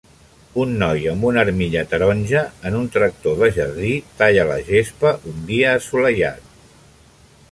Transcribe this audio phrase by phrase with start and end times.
[0.61, 5.47] Un noi amb una armilla taronja en un tractor de jardí, talla la gespa un
[5.53, 6.49] dia assolellat.